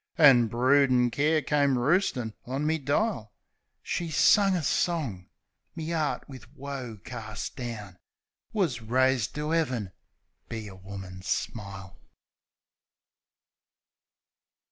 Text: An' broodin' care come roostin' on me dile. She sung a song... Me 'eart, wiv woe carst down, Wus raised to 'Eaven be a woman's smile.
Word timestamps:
An' 0.17 0.47
broodin' 0.47 1.11
care 1.11 1.43
come 1.43 1.77
roostin' 1.77 2.33
on 2.47 2.65
me 2.65 2.79
dile. 2.79 3.31
She 3.83 4.09
sung 4.09 4.55
a 4.55 4.63
song... 4.63 5.27
Me 5.75 5.93
'eart, 5.93 6.27
wiv 6.27 6.47
woe 6.55 6.97
carst 7.05 7.55
down, 7.55 7.99
Wus 8.51 8.81
raised 8.81 9.35
to 9.35 9.53
'Eaven 9.53 9.91
be 10.49 10.67
a 10.67 10.75
woman's 10.75 11.27
smile. 11.27 11.99